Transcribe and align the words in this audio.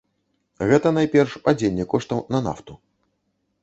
Гэта, 0.71 0.87
найперш, 0.97 1.37
падзенне 1.45 1.85
коштаў 1.95 2.19
на 2.37 2.47
нафту. 2.51 2.73